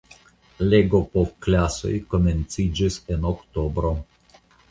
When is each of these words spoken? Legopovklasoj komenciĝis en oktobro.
Legopovklasoj 0.69 1.91
komenciĝis 2.13 2.99
en 3.17 3.29
oktobro. 3.35 3.95